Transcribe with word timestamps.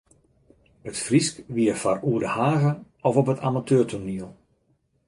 It 0.89 0.97
Frysk 1.05 1.35
wie 1.55 1.73
foar 1.81 1.99
oer 2.09 2.21
de 2.23 2.29
hage 2.39 2.71
of 3.07 3.13
op 3.21 3.31
it 3.33 3.43
amateurtoaniel. 3.47 4.29